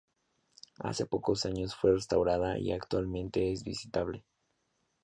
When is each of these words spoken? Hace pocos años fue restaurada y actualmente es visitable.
Hace 0.79 1.05
pocos 1.05 1.45
años 1.45 1.75
fue 1.75 1.93
restaurada 1.93 2.57
y 2.57 2.71
actualmente 2.71 3.51
es 3.51 3.63
visitable. 3.63 4.25